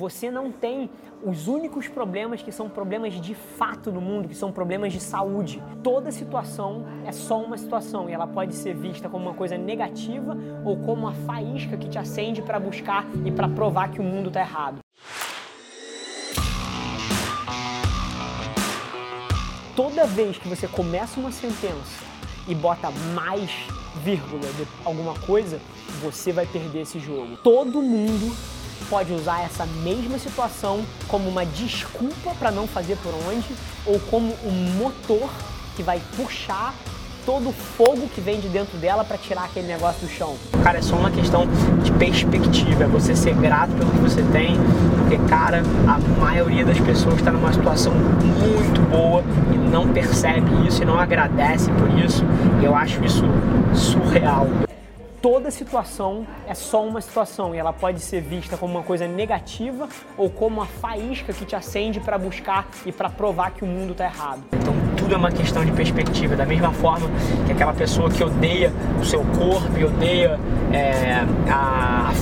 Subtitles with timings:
[0.00, 0.88] Você não tem
[1.22, 5.62] os únicos problemas que são problemas de fato no mundo, que são problemas de saúde.
[5.82, 10.34] Toda situação é só uma situação e ela pode ser vista como uma coisa negativa
[10.64, 14.28] ou como uma faísca que te acende para buscar e para provar que o mundo
[14.28, 14.78] está errado.
[19.76, 22.06] Toda vez que você começa uma sentença
[22.48, 23.50] e bota mais
[24.02, 25.60] vírgula de alguma coisa,
[26.00, 27.36] você vai perder esse jogo.
[27.44, 28.34] Todo mundo
[28.84, 33.48] pode usar essa mesma situação como uma desculpa para não fazer por onde
[33.86, 35.30] ou como um motor
[35.76, 36.74] que vai puxar
[37.24, 40.34] todo o fogo que vem de dentro dela para tirar aquele negócio do chão.
[40.62, 41.46] Cara, é só uma questão
[41.82, 44.56] de perspectiva, é você ser grato pelo que você tem,
[44.98, 49.22] porque, cara, a maioria das pessoas está numa situação muito boa
[49.52, 52.24] e não percebe isso e não agradece por isso.
[52.60, 53.24] E eu acho isso
[53.74, 54.48] surreal
[55.20, 59.88] toda situação é só uma situação e ela pode ser vista como uma coisa negativa
[60.16, 63.92] ou como uma faísca que te acende para buscar e para provar que o mundo
[63.92, 64.42] está errado.
[64.52, 67.08] Então tudo é uma questão de perspectiva, da mesma forma
[67.46, 70.38] que aquela pessoa que odeia o seu corpo e odeia
[70.72, 71.24] é,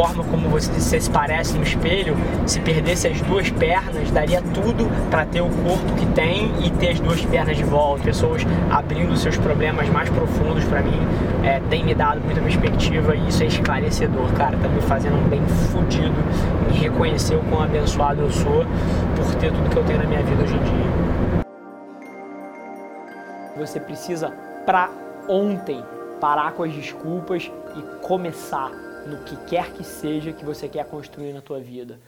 [0.00, 5.26] forma como você, se parece no espelho, se perdesse as duas pernas, daria tudo para
[5.26, 8.04] ter o corpo que tem e ter as duas pernas de volta.
[8.04, 10.98] Pessoas abrindo seus problemas mais profundos para mim
[11.44, 14.56] é, tem me dado muita perspectiva e isso é esclarecedor, cara.
[14.56, 16.16] Tá me fazendo um bem fudido
[16.70, 18.64] em reconhecer o quão abençoado eu sou
[19.16, 21.44] por ter tudo que eu tenho na minha vida hoje em dia.
[23.58, 24.32] Você precisa,
[24.64, 24.88] para
[25.28, 25.84] ontem,
[26.18, 28.70] parar com as desculpas e começar
[29.06, 31.98] no que quer que seja que você quer construir na tua vida.